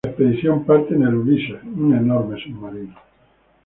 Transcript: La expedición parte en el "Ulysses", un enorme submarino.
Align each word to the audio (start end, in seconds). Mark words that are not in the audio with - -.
La 0.03 0.09
expedición 0.09 0.65
parte 0.65 0.95
en 0.95 1.03
el 1.03 1.13
"Ulysses", 1.13 1.63
un 1.63 1.93
enorme 1.93 2.35
submarino. 2.41 2.95